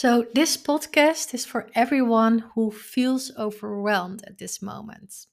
So, 0.00 0.26
this 0.32 0.56
podcast 0.56 1.34
is 1.34 1.44
for 1.44 1.66
everyone 1.74 2.44
who 2.54 2.70
feels 2.70 3.32
overwhelmed 3.36 4.22
at 4.28 4.38
this 4.38 4.62
moment. 4.62 5.26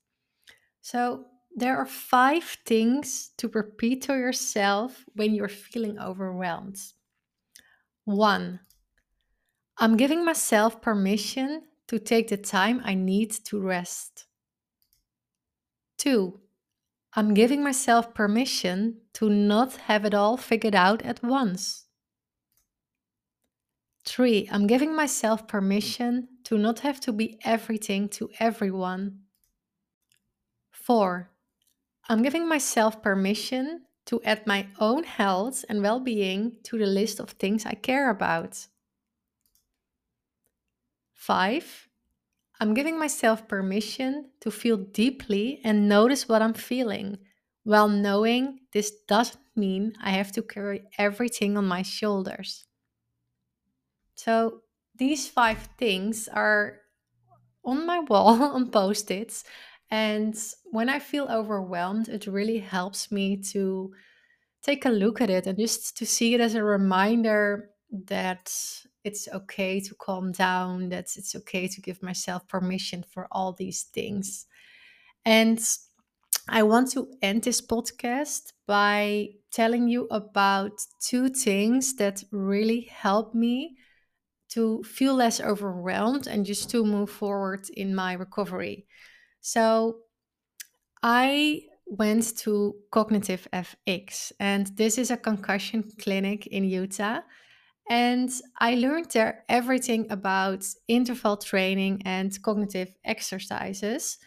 So, 0.82 1.26
there 1.56 1.78
are 1.78 1.86
five 1.86 2.58
things 2.66 3.30
to 3.38 3.48
repeat 3.50 4.02
to 4.06 4.14
yourself 4.14 5.06
when 5.14 5.36
you're 5.36 5.50
feeling 5.50 6.00
overwhelmed. 6.00 6.80
One, 8.06 8.62
I'm 9.78 9.98
giving 9.98 10.26
myself 10.26 10.82
permission 10.82 11.66
to 11.88 12.00
take 12.00 12.30
the 12.30 12.38
time 12.38 12.82
I 12.84 12.96
need 12.96 13.34
to 13.46 13.62
rest. 13.62 14.26
Two, 16.00 16.40
I'm 17.14 17.36
giving 17.36 17.64
myself 17.64 18.16
permission 18.16 19.02
to 19.14 19.30
not 19.30 19.76
have 19.86 20.06
it 20.06 20.16
all 20.16 20.38
figured 20.38 20.74
out 20.74 21.04
at 21.04 21.22
once. 21.22 21.85
Three, 24.06 24.48
I'm 24.52 24.68
giving 24.68 24.96
myself 24.96 25.48
permission 25.48 26.30
to 26.46 26.58
not 26.58 26.80
have 26.82 27.00
to 27.02 27.12
be 27.12 27.40
everything 27.44 28.08
to 28.10 28.30
everyone. 28.40 29.24
Four, 30.72 31.32
I'm 32.08 32.22
giving 32.22 32.48
myself 32.48 33.02
permission 33.02 33.86
to 34.06 34.22
add 34.24 34.46
my 34.46 34.68
own 34.80 35.04
health 35.04 35.66
and 35.68 35.82
well 35.82 36.00
being 36.00 36.58
to 36.64 36.78
the 36.78 36.86
list 36.86 37.20
of 37.20 37.32
things 37.32 37.66
I 37.66 37.74
care 37.74 38.12
about. 38.12 38.68
Five, 41.14 41.90
I'm 42.60 42.76
giving 42.76 43.00
myself 43.00 43.48
permission 43.48 44.30
to 44.42 44.52
feel 44.52 44.78
deeply 44.78 45.62
and 45.64 45.90
notice 45.90 46.30
what 46.30 46.44
I'm 46.44 46.54
feeling, 46.54 47.18
while 47.64 47.90
knowing 47.90 48.60
this 48.72 48.92
doesn't 49.08 49.42
mean 49.56 49.94
I 50.00 50.12
have 50.12 50.32
to 50.34 50.44
carry 50.44 50.84
everything 51.00 51.58
on 51.58 51.66
my 51.66 51.82
shoulders. 51.82 52.66
So, 54.16 54.62
these 54.98 55.28
five 55.28 55.70
things 55.78 56.28
are 56.30 56.80
on 57.64 57.86
my 57.86 58.00
wall 58.00 58.42
on 58.56 58.72
post 58.72 59.12
its 59.12 59.44
and 59.92 60.36
when 60.66 60.90
I 60.90 61.00
feel 61.00 61.28
overwhelmed, 61.30 62.10
it 62.10 62.26
really 62.28 62.60
helps 62.60 63.12
me 63.12 63.38
to 63.54 63.94
take 64.64 64.86
a 64.86 64.90
look 64.90 65.22
at 65.22 65.30
it 65.30 65.48
and 65.48 65.58
just 65.58 65.96
to 65.98 66.06
see 66.06 66.34
it 66.34 66.42
as 66.42 66.56
a 66.56 66.64
reminder 66.64 67.70
that 67.92 68.52
it's 69.04 69.28
okay 69.32 69.80
to 69.80 69.96
calm 69.96 70.32
down, 70.32 70.90
that 70.90 71.16
it's 71.16 71.36
okay 71.36 71.68
to 71.68 71.82
give 71.82 72.02
myself 72.02 72.48
permission 72.48 73.04
for 73.08 73.28
all 73.32 73.54
these 73.54 73.84
things. 73.84 74.48
And 75.24 75.60
I 76.50 76.64
want 76.64 76.92
to 76.92 77.08
end 77.22 77.44
this 77.44 77.62
podcast 77.62 78.54
by 78.66 79.30
telling 79.52 79.88
you 79.88 80.08
about 80.10 80.74
two 81.00 81.30
things 81.30 81.96
that 81.98 82.24
really 82.32 82.82
help 82.82 83.36
me 83.36 83.78
to 84.50 84.84
feel 84.84 85.16
less 85.16 85.42
overwhelmed 85.42 86.28
and 86.28 86.46
just 86.46 86.70
to 86.72 86.86
move 86.86 87.10
forward 87.10 87.68
in 87.76 87.96
my 87.96 88.14
recovery. 88.14 88.86
So 89.42 90.00
I 91.04 91.64
went 91.86 92.38
to 92.38 92.76
Cognitive 92.92 93.48
FX, 93.54 94.32
and 94.40 94.68
this 94.76 94.98
is 94.98 95.12
a 95.12 95.18
concussion 95.18 95.84
clinic 96.00 96.48
in 96.48 96.64
Utah. 96.64 97.22
And 97.90 98.32
I 98.60 98.76
learned 98.76 99.12
there 99.12 99.44
everything 99.48 100.12
about 100.12 100.66
interval 100.88 101.38
training 101.38 102.02
and 102.06 102.42
cognitive 102.42 102.96
exercises. 103.06 104.18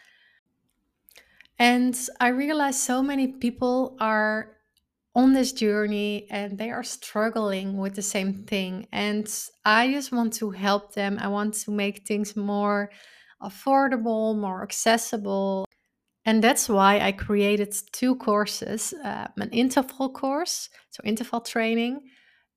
And 1.58 1.98
I 2.20 2.28
realized 2.28 2.78
so 2.78 3.02
many 3.02 3.26
people 3.26 3.96
are 3.98 4.57
on 5.18 5.32
this 5.32 5.50
journey 5.50 6.28
and 6.30 6.56
they 6.56 6.70
are 6.70 6.84
struggling 6.84 7.76
with 7.76 7.96
the 7.96 8.02
same 8.02 8.32
thing. 8.32 8.86
And 8.92 9.28
I 9.64 9.90
just 9.92 10.12
want 10.12 10.32
to 10.34 10.50
help 10.50 10.94
them. 10.94 11.18
I 11.20 11.26
want 11.26 11.54
to 11.54 11.72
make 11.72 12.06
things 12.06 12.36
more 12.36 12.90
affordable, 13.42 14.38
more 14.38 14.62
accessible. 14.62 15.66
And 16.24 16.42
that's 16.42 16.68
why 16.68 17.00
I 17.00 17.10
created 17.10 17.74
two 17.90 18.14
courses 18.14 18.94
uh, 19.04 19.26
an 19.38 19.50
interval 19.50 20.08
course, 20.10 20.68
so 20.90 21.02
interval 21.04 21.40
training, 21.40 22.00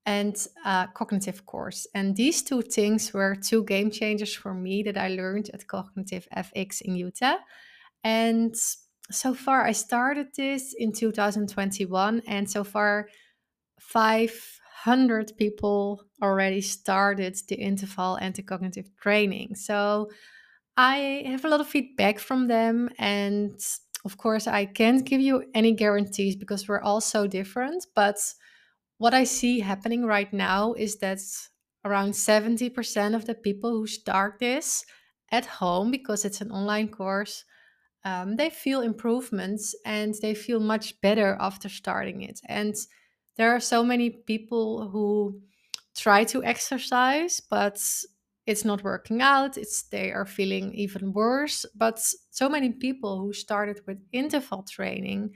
and 0.06 0.36
a 0.64 0.88
cognitive 0.94 1.44
course. 1.46 1.88
And 1.96 2.14
these 2.14 2.44
two 2.44 2.62
things 2.62 3.12
were 3.12 3.34
two 3.34 3.64
game 3.64 3.90
changers 3.90 4.34
for 4.36 4.54
me 4.54 4.84
that 4.84 4.96
I 4.96 5.08
learned 5.08 5.50
at 5.52 5.66
Cognitive 5.66 6.28
FX 6.36 6.80
in 6.82 6.94
Utah. 6.94 7.38
And 8.04 8.54
so 9.10 9.34
far, 9.34 9.66
I 9.66 9.72
started 9.72 10.28
this 10.36 10.74
in 10.78 10.92
2021, 10.92 12.22
and 12.26 12.48
so 12.48 12.64
far, 12.64 13.08
500 13.80 15.32
people 15.36 16.04
already 16.22 16.60
started 16.60 17.36
the 17.48 17.56
interval 17.56 18.16
and 18.16 18.34
the 18.34 18.42
cognitive 18.42 18.90
training. 19.00 19.54
So 19.56 20.10
I 20.76 21.24
have 21.26 21.44
a 21.44 21.48
lot 21.48 21.60
of 21.60 21.68
feedback 21.68 22.18
from 22.18 22.48
them, 22.48 22.88
and 22.98 23.60
of 24.04 24.16
course, 24.16 24.46
I 24.46 24.64
can't 24.64 25.04
give 25.04 25.20
you 25.20 25.44
any 25.54 25.72
guarantees 25.72 26.36
because 26.36 26.66
we're 26.68 26.80
all 26.80 27.00
so 27.00 27.26
different. 27.26 27.86
But 27.94 28.18
what 28.98 29.14
I 29.14 29.24
see 29.24 29.60
happening 29.60 30.06
right 30.06 30.32
now 30.32 30.74
is 30.74 30.96
that 30.98 31.18
around 31.84 32.12
70% 32.12 33.14
of 33.14 33.26
the 33.26 33.34
people 33.34 33.70
who 33.70 33.86
start 33.86 34.38
this 34.38 34.84
at 35.30 35.44
home 35.44 35.90
because 35.90 36.24
it's 36.24 36.40
an 36.40 36.52
online 36.52 36.88
course 36.88 37.44
um, 38.04 38.36
they 38.36 38.50
feel 38.50 38.80
improvements 38.80 39.74
and 39.84 40.14
they 40.22 40.34
feel 40.34 40.60
much 40.60 41.00
better 41.00 41.36
after 41.40 41.68
starting 41.68 42.22
it. 42.22 42.40
And 42.46 42.74
there 43.36 43.50
are 43.54 43.60
so 43.60 43.84
many 43.84 44.10
people 44.10 44.88
who 44.88 45.40
try 45.96 46.24
to 46.24 46.42
exercise 46.44 47.40
but 47.40 47.80
it's 48.46 48.64
not 48.64 48.82
working 48.82 49.22
out. 49.22 49.56
It's 49.56 49.84
they 49.84 50.10
are 50.10 50.26
feeling 50.26 50.74
even 50.74 51.12
worse. 51.12 51.64
But 51.76 52.00
so 52.30 52.48
many 52.48 52.70
people 52.70 53.20
who 53.20 53.32
started 53.32 53.80
with 53.86 53.98
interval 54.12 54.64
training 54.64 55.34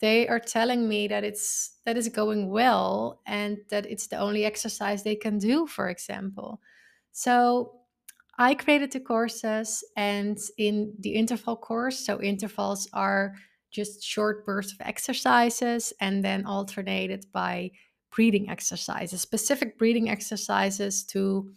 they 0.00 0.28
are 0.28 0.38
telling 0.40 0.88
me 0.88 1.08
that 1.08 1.24
it's 1.24 1.78
that 1.86 1.96
is 1.96 2.08
going 2.08 2.50
well 2.50 3.20
and 3.26 3.58
that 3.70 3.86
it's 3.86 4.08
the 4.08 4.18
only 4.18 4.44
exercise 4.44 5.02
they 5.02 5.16
can 5.16 5.38
do 5.38 5.66
for 5.66 5.88
example. 5.88 6.60
So 7.12 7.80
i 8.38 8.54
created 8.54 8.90
the 8.92 9.00
courses 9.00 9.84
and 9.96 10.38
in 10.58 10.92
the 11.00 11.10
interval 11.10 11.56
course 11.56 12.04
so 12.04 12.20
intervals 12.20 12.88
are 12.92 13.34
just 13.70 14.02
short 14.02 14.44
bursts 14.46 14.72
of 14.72 14.86
exercises 14.86 15.92
and 16.00 16.24
then 16.24 16.44
alternated 16.46 17.26
by 17.32 17.70
breathing 18.14 18.48
exercises 18.48 19.20
specific 19.20 19.78
breathing 19.78 20.08
exercises 20.08 21.04
to 21.04 21.50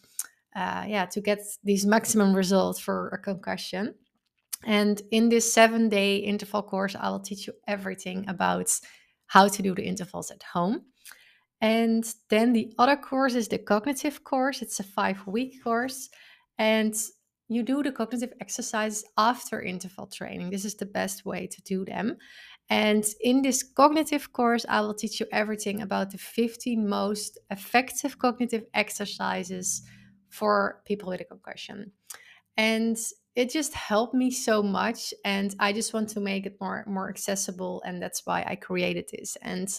uh, 0.56 0.86
yeah, 0.88 1.06
to 1.06 1.22
get 1.22 1.40
these 1.64 1.86
maximum 1.86 2.36
results 2.36 2.80
for 2.80 3.10
a 3.10 3.18
concussion. 3.18 3.94
And 4.66 5.02
in 5.12 5.30
this 5.30 5.52
seven 5.54 5.90
day 5.90 6.18
interval 6.18 6.64
course, 6.64 6.96
I 7.00 7.10
will 7.10 7.20
teach 7.20 7.48
you 7.48 7.54
everything 7.68 8.28
about 8.28 8.70
how 9.28 9.48
to 9.48 9.62
do 9.62 9.76
the 9.76 9.86
intervals 9.86 10.32
at 10.32 10.44
home. 10.44 10.82
And 11.62 12.04
then 12.30 12.54
the 12.54 12.74
other 12.78 12.96
course 12.96 13.36
is 13.36 13.48
the 13.48 13.58
cognitive 13.58 14.24
course. 14.24 14.62
It's 14.62 14.80
a 14.80 14.84
five 14.84 15.26
week 15.28 15.64
course. 15.64 16.10
And 16.60 16.94
you 17.48 17.64
do 17.64 17.82
the 17.82 17.92
cognitive 17.92 18.34
exercises 18.40 19.04
after 19.18 19.62
interval 19.62 20.06
training. 20.06 20.52
This 20.52 20.66
is 20.66 20.76
the 20.76 20.86
best 20.86 21.26
way 21.26 21.48
to 21.48 21.62
do 21.64 21.84
them. 21.84 22.18
And 22.70 23.04
in 23.22 23.42
this 23.42 23.64
cognitive 23.64 24.32
course, 24.32 24.66
I 24.70 24.82
will 24.82 24.94
teach 24.94 25.20
you 25.20 25.26
everything 25.32 25.82
about 25.82 26.12
the 26.12 26.20
15 26.20 26.88
most 26.88 27.40
effective 27.50 28.20
cognitive 28.20 28.66
exercises 28.76 29.82
for 30.30 30.84
people 30.86 31.10
with 31.10 31.22
a 31.22 31.26
concussion. 31.26 31.92
And 32.56 32.98
it 33.36 33.50
just 33.50 33.74
helped 33.74 34.14
me 34.14 34.30
so 34.30 34.62
much 34.62 35.14
and 35.24 35.56
I 35.60 35.74
just 35.74 35.94
want 35.94 36.10
to 36.10 36.20
make 36.20 36.46
it 36.46 36.58
more 36.60 36.84
more 36.88 37.10
accessible 37.10 37.82
and 37.86 38.02
that's 38.02 38.26
why 38.26 38.44
I 38.46 38.56
created 38.56 39.10
this. 39.12 39.38
And 39.42 39.70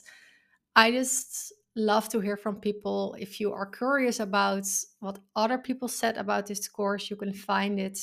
I 0.75 0.91
just 0.91 1.53
love 1.77 2.09
to 2.11 2.21
hear 2.21 2.37
from 2.37 2.57
people 2.57 3.15
if 3.19 3.41
you 3.41 3.53
are 3.53 3.67
curious 3.67 4.21
about 4.21 4.67
what 5.01 5.19
other 5.37 5.59
people 5.59 5.89
said 5.89 6.17
about 6.17 6.47
this 6.47 6.69
course, 6.69 7.11
you 7.11 7.17
can 7.17 7.33
find 7.33 7.79
it 7.79 7.99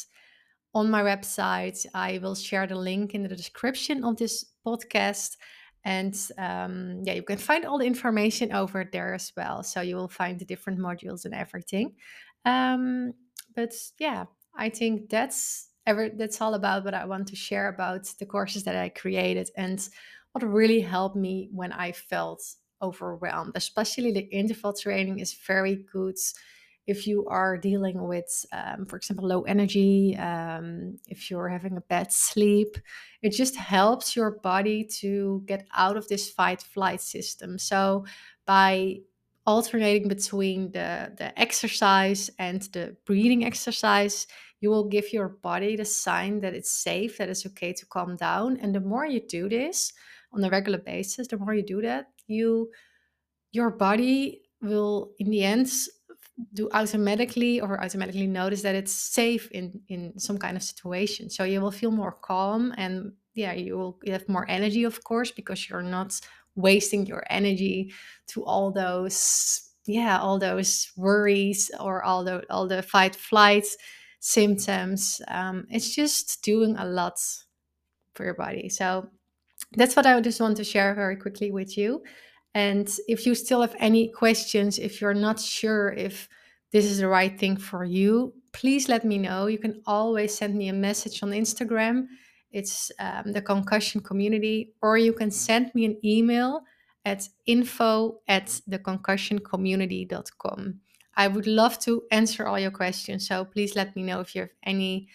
on 0.74 0.90
my 0.90 1.02
website. 1.02 1.86
I 1.94 2.20
will 2.20 2.36
share 2.36 2.68
the 2.68 2.76
link 2.76 3.14
in 3.14 3.24
the 3.24 3.36
description 3.36 4.04
of 4.04 4.18
this 4.18 4.46
podcast. 4.66 5.38
And 5.84 6.16
um, 6.38 7.02
yeah, 7.04 7.14
you 7.14 7.24
can 7.24 7.38
find 7.38 7.66
all 7.66 7.78
the 7.78 7.86
information 7.86 8.54
over 8.54 8.88
there 8.92 9.14
as 9.14 9.32
well. 9.36 9.64
So 9.64 9.82
you 9.82 9.96
will 9.96 10.10
find 10.10 10.40
the 10.40 10.46
different 10.46 10.80
modules 10.80 11.26
and 11.26 11.34
everything. 11.34 11.96
Um, 12.46 13.14
but 13.56 13.74
yeah, 14.00 14.26
I 14.56 14.70
think 14.70 15.10
that's 15.10 15.70
ever 15.86 16.10
that's 16.10 16.42
all 16.42 16.54
about 16.54 16.84
what 16.84 16.94
I 16.94 17.06
want 17.06 17.28
to 17.30 17.36
share 17.36 17.70
about 17.70 18.12
the 18.20 18.26
courses 18.26 18.64
that 18.64 18.76
I 18.76 18.90
created 18.90 19.50
and 19.56 19.88
what 20.34 20.44
really 20.44 20.82
helped 20.82 21.16
me 21.16 21.50
when 21.52 21.72
I 21.72 21.94
felt 21.94 22.44
overwhelmed. 22.82 23.54
Especially 23.56 24.12
the 24.12 24.30
interval 24.32 24.74
training 24.74 25.20
is 25.20 25.34
very 25.34 25.86
good 25.92 26.18
if 26.88 27.06
you 27.06 27.26
are 27.28 27.58
dealing 27.58 28.08
with, 28.08 28.46
um, 28.54 28.86
for 28.86 28.96
example, 28.96 29.28
low 29.28 29.42
energy, 29.42 30.16
um, 30.18 30.98
if 31.10 31.30
you're 31.30 31.50
having 31.50 31.76
a 31.76 31.82
bad 31.82 32.14
sleep, 32.14 32.78
it 33.22 33.32
just 33.32 33.58
helps 33.58 34.16
your 34.16 34.32
body 34.32 34.86
to 34.86 35.44
get 35.46 35.68
out 35.76 35.98
of 35.98 36.08
this 36.08 36.30
fight 36.30 36.62
flight 36.62 37.02
system. 37.02 37.60
So, 37.60 38.06
by 38.46 39.02
alternating 39.46 40.08
between 40.08 40.72
the, 40.72 41.12
the 41.18 41.38
exercise 41.40 42.30
and 42.40 42.62
the 42.74 42.96
breathing 43.06 43.44
exercise, 43.44 44.26
you 44.62 44.70
will 44.70 44.86
give 44.86 45.12
your 45.12 45.28
body 45.28 45.76
the 45.76 45.86
sign 45.86 46.40
that 46.40 46.54
it's 46.54 46.72
safe, 46.72 47.18
that 47.18 47.30
it's 47.30 47.46
okay 47.46 47.74
to 47.74 47.86
calm 47.86 48.16
down. 48.16 48.58
And 48.58 48.74
the 48.74 48.80
more 48.80 49.06
you 49.06 49.20
do 49.20 49.50
this 49.50 49.92
on 50.34 50.44
a 50.44 50.50
regular 50.50 50.78
basis, 50.78 51.28
the 51.28 51.38
more 51.38 51.54
you 51.54 51.64
do 51.64 51.82
that, 51.82 52.08
you 52.28 52.70
your 53.52 53.70
body 53.70 54.42
will 54.62 55.12
in 55.20 55.30
the 55.30 55.44
end 55.44 55.70
do 56.54 56.70
automatically 56.74 57.60
or 57.60 57.82
automatically 57.84 58.28
notice 58.28 58.62
that 58.62 58.76
it's 58.76 58.94
safe 58.94 59.50
in 59.52 59.82
in 59.88 60.18
some 60.20 60.38
kind 60.38 60.56
of 60.58 60.64
situation. 60.64 61.30
So 61.30 61.44
you 61.44 61.62
will 61.62 61.72
feel 61.72 61.92
more 61.92 62.12
calm 62.12 62.74
and 62.78 63.14
yeah 63.34 63.54
you 63.54 63.78
will 63.78 64.00
have 64.08 64.28
more 64.28 64.46
energy 64.50 64.84
of 64.84 65.04
course 65.04 65.32
because 65.32 65.70
you're 65.70 65.82
not 65.82 66.20
wasting 66.56 67.06
your 67.06 67.24
energy 67.30 67.94
to 68.28 68.44
all 68.44 68.72
those 68.72 69.62
yeah 69.86 70.20
all 70.20 70.40
those 70.40 70.92
worries 70.98 71.72
or 71.80 72.04
all 72.04 72.24
the 72.24 72.44
all 72.50 72.68
the 72.68 72.82
fight 72.82 73.16
flight 73.16 73.66
symptoms. 74.20 75.22
Um, 75.28 75.68
it's 75.70 75.94
just 75.96 76.44
doing 76.44 76.76
a 76.78 76.86
lot 76.86 77.20
for 78.14 78.26
your 78.26 78.34
body. 78.34 78.70
So 78.70 79.10
that's 79.74 79.96
what 79.96 80.06
i 80.06 80.20
just 80.22 80.40
want 80.40 80.58
to 80.58 80.64
share 80.64 80.96
very 80.96 81.16
quickly 81.16 81.52
with 81.52 81.78
you 81.78 82.02
and 82.58 82.90
if 83.08 83.26
you 83.28 83.36
still 83.36 83.62
have 83.62 83.76
any 83.78 84.10
questions, 84.10 84.80
if 84.80 85.00
you're 85.00 85.14
not 85.14 85.40
sure 85.40 85.94
if 85.94 86.28
this 86.72 86.86
is 86.86 86.98
the 86.98 87.08
right 87.08 87.40
thing 87.40 87.56
for 87.56 87.86
you, 87.86 88.34
please 88.52 88.90
let 88.90 89.06
me 89.06 89.20
know. 89.20 89.46
You 89.46 89.60
can 89.60 89.84
always 89.86 90.36
send 90.36 90.56
me 90.56 90.70
a 90.70 90.74
message 90.74 91.22
on 91.22 91.30
Instagram. 91.30 92.08
It's 92.52 92.92
um, 92.98 93.32
the 93.32 93.44
concussion 93.44 94.02
community, 94.02 94.74
or 94.82 94.98
you 94.98 95.14
can 95.14 95.30
send 95.30 95.70
me 95.76 95.86
an 95.86 95.98
email 96.04 96.64
at 97.06 97.30
info 97.46 98.22
at 98.28 98.48
theconcussioncommunity.com. 98.68 100.80
I 101.16 101.28
would 101.28 101.46
love 101.46 101.78
to 101.82 102.02
answer 102.10 102.48
all 102.48 102.60
your 102.60 102.72
questions. 102.72 103.28
So 103.28 103.46
please 103.46 103.76
let 103.76 103.96
me 103.96 104.02
know 104.02 104.20
if 104.20 104.34
you 104.34 104.42
have 104.42 104.54
any 104.64 105.10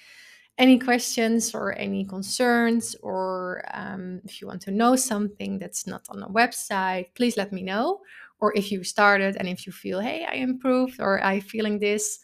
any 0.63 0.79
questions 0.79 1.55
or 1.55 1.77
any 1.77 2.05
concerns, 2.05 2.95
or 3.03 3.65
um, 3.75 4.21
if 4.25 4.41
you 4.41 4.47
want 4.47 4.63
to 4.63 4.71
know 4.71 4.95
something 4.95 5.59
that's 5.59 5.89
not 5.89 6.07
on 6.09 6.21
the 6.21 6.29
website, 6.29 7.07
please 7.17 7.37
let 7.37 7.53
me 7.53 7.63
know. 7.63 8.01
Or 8.39 8.57
if 8.57 8.71
you 8.71 8.85
started 8.85 9.37
and 9.37 9.49
if 9.49 9.67
you 9.67 9.73
feel, 9.73 9.99
hey, 9.99 10.25
I 10.25 10.35
improved 10.35 11.01
or 11.01 11.21
I'm 11.21 11.41
feeling 11.41 11.81
this, 11.81 12.21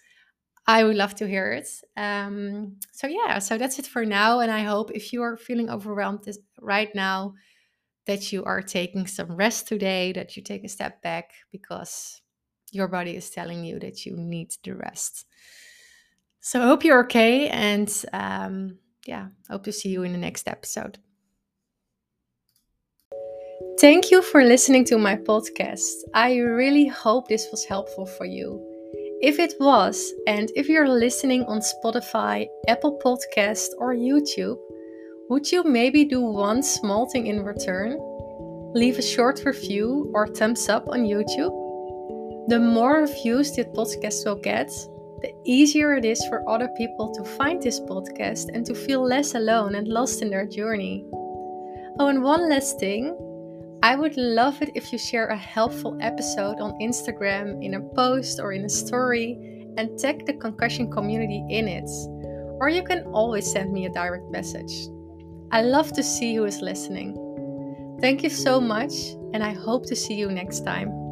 I 0.69 0.85
would 0.85 0.95
love 0.95 1.17
to 1.17 1.27
hear 1.27 1.53
it. 1.53 1.69
Um, 1.97 2.77
so, 2.93 3.09
yeah, 3.09 3.41
so 3.41 3.59
that's 3.59 3.81
it 3.81 3.87
for 3.89 4.05
now. 4.05 4.39
And 4.39 4.53
I 4.53 4.63
hope 4.63 4.93
if 4.93 5.13
you 5.13 5.23
are 5.23 5.37
feeling 5.37 5.69
overwhelmed 5.69 6.23
this, 6.25 6.39
right 6.61 6.95
now, 6.95 7.35
that 8.07 8.33
you 8.33 8.45
are 8.45 8.63
taking 8.63 9.07
some 9.07 9.35
rest 9.35 9.67
today, 9.67 10.13
that 10.13 10.37
you 10.37 10.43
take 10.43 10.65
a 10.65 10.69
step 10.69 11.03
back 11.03 11.33
because 11.51 12.23
your 12.71 12.87
body 12.87 13.17
is 13.17 13.31
telling 13.31 13.65
you 13.65 13.81
that 13.81 14.07
you 14.07 14.17
need 14.17 14.55
the 14.63 14.77
rest. 14.77 15.27
So 16.49 16.63
I 16.63 16.65
hope 16.65 16.83
you're 16.83 17.01
okay. 17.01 17.51
And 17.51 17.93
um, 18.15 18.79
yeah, 19.07 19.27
hope 19.51 19.65
to 19.65 19.73
see 19.73 19.91
you 19.91 20.03
in 20.05 20.13
the 20.13 20.19
next 20.19 20.49
episode. 20.49 20.97
Thank 23.79 24.11
you 24.11 24.23
for 24.23 24.43
listening 24.43 24.87
to 24.87 24.97
my 24.97 25.17
podcast. 25.17 25.93
I 26.15 26.39
really 26.39 26.87
hope 26.87 27.29
this 27.29 27.49
was 27.51 27.67
helpful 27.67 28.07
for 28.07 28.25
you. 28.25 28.65
If 29.21 29.39
it 29.39 29.57
was, 29.61 30.15
and 30.27 30.51
if 30.57 30.71
you're 30.71 30.89
listening 30.89 31.45
on 31.45 31.61
Spotify, 31.61 32.47
Apple 32.67 32.99
Podcast, 33.05 33.69
or 33.77 33.95
YouTube, 33.95 34.57
would 35.29 35.53
you 35.53 35.65
maybe 35.65 36.07
do 36.07 36.23
one 36.23 36.63
small 36.63 37.11
thing 37.11 37.27
in 37.27 37.43
return? 37.43 37.99
Leave 38.73 38.99
a 38.99 39.03
short 39.03 39.45
review 39.45 40.11
or 40.15 40.27
thumbs 40.27 40.71
up 40.71 40.89
on 40.89 41.01
YouTube. 41.01 41.53
The 42.49 42.59
more 42.59 43.03
reviews 43.03 43.55
this 43.55 43.67
podcast 43.67 44.25
will 44.25 44.41
get, 44.41 44.71
the 45.23 45.33
easier 45.45 45.97
it 45.97 46.05
is 46.05 46.25
for 46.29 46.49
other 46.49 46.69
people 46.77 47.13
to 47.15 47.25
find 47.25 47.63
this 47.63 47.81
podcast 47.81 48.49
and 48.53 48.65
to 48.67 48.75
feel 48.75 49.03
less 49.03 49.35
alone 49.35 49.75
and 49.75 49.89
lost 49.89 50.23
in 50.23 50.31
their 50.31 50.47
journey. 50.47 51.05
Oh, 51.99 52.09
and 52.09 52.23
one 52.23 52.49
last 52.49 52.79
thing 52.79 53.17
I 53.83 53.95
would 53.95 54.17
love 54.17 54.61
it 54.61 54.71
if 54.75 54.93
you 54.93 54.99
share 54.99 55.29
a 55.29 55.37
helpful 55.37 55.97
episode 56.01 56.61
on 56.61 56.79
Instagram 56.81 57.65
in 57.65 57.75
a 57.75 57.81
post 57.95 58.41
or 58.41 58.53
in 58.53 58.65
a 58.65 58.69
story 58.69 59.39
and 59.77 59.97
tag 59.99 60.27
the 60.27 60.33
concussion 60.33 60.91
community 60.91 61.45
in 61.49 61.69
it. 61.69 61.89
Or 62.61 62.69
you 62.69 62.83
can 62.83 63.05
always 63.13 63.51
send 63.51 63.73
me 63.73 63.87
a 63.87 63.93
direct 63.93 64.31
message. 64.33 64.89
I 65.53 65.63
love 65.63 65.93
to 65.93 66.03
see 66.03 66.35
who 66.35 66.45
is 66.45 66.61
listening. 66.61 67.17
Thank 68.01 68.23
you 68.25 68.31
so 68.31 68.61
much, 68.61 68.93
and 69.33 69.43
I 69.43 69.53
hope 69.53 69.87
to 69.87 69.97
see 69.97 70.15
you 70.15 70.31
next 70.31 70.65
time. 70.65 71.08